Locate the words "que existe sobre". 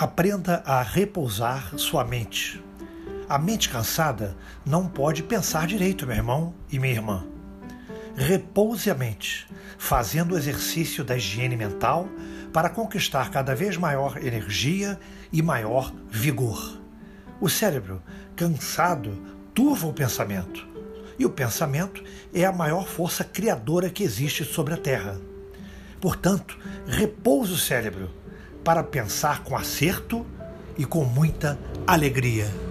23.90-24.72